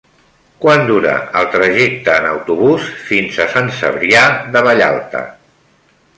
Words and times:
Quant 0.61 0.85
dura 0.91 1.11
el 1.41 1.45
trajecte 1.55 2.15
en 2.21 2.25
autobús 2.31 2.89
fins 3.11 3.39
a 3.45 3.49
Sant 3.53 3.71
Cebrià 3.83 4.27
de 4.57 4.67
Vallalta? 4.71 5.25